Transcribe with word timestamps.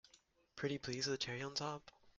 Pretty 0.55 0.79
please 0.79 1.05
with 1.05 1.13
a 1.13 1.17
cherry 1.19 1.43
on 1.43 1.53
top! 1.53 1.91